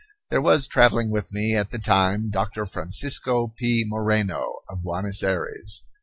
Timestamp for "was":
0.41-0.67